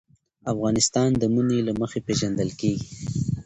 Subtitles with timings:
[0.53, 2.87] افغانستان د منی له مخې پېژندل کېږي.